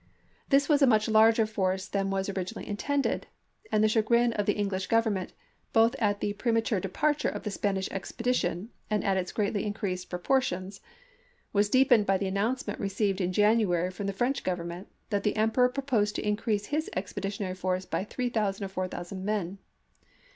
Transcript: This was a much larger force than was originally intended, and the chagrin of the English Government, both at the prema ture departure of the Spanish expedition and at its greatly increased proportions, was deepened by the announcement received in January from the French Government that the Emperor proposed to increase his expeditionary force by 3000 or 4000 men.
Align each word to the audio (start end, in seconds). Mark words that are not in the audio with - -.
This 0.49 0.67
was 0.67 0.81
a 0.81 0.87
much 0.87 1.07
larger 1.07 1.45
force 1.45 1.87
than 1.87 2.09
was 2.09 2.27
originally 2.27 2.67
intended, 2.67 3.27
and 3.71 3.83
the 3.83 3.87
chagrin 3.87 4.33
of 4.33 4.47
the 4.47 4.55
English 4.57 4.87
Government, 4.87 5.31
both 5.73 5.95
at 5.99 6.21
the 6.21 6.33
prema 6.33 6.61
ture 6.61 6.79
departure 6.79 7.29
of 7.29 7.43
the 7.43 7.51
Spanish 7.51 7.87
expedition 7.91 8.71
and 8.89 9.03
at 9.03 9.15
its 9.15 9.31
greatly 9.31 9.63
increased 9.63 10.09
proportions, 10.09 10.81
was 11.53 11.69
deepened 11.69 12.07
by 12.07 12.17
the 12.17 12.25
announcement 12.25 12.79
received 12.79 13.21
in 13.21 13.31
January 13.31 13.91
from 13.91 14.07
the 14.07 14.11
French 14.11 14.43
Government 14.43 14.87
that 15.11 15.21
the 15.21 15.35
Emperor 15.35 15.69
proposed 15.69 16.15
to 16.15 16.27
increase 16.27 16.65
his 16.65 16.89
expeditionary 16.95 17.53
force 17.53 17.85
by 17.85 18.03
3000 18.03 18.65
or 18.65 18.69
4000 18.69 19.23
men. 19.23 19.59